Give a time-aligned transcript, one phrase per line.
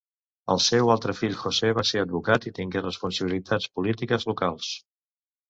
[0.51, 4.73] El seu altre fill José va ser advocat i tingué responsabilitats polítiques locals.